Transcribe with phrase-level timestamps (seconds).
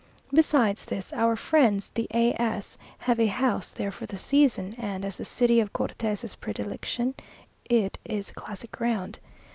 [0.33, 5.05] Besides this, our friends the A s have a house there for the season, and,
[5.05, 7.13] as the city of Cortes's predilection,
[7.65, 9.19] it is classic ground.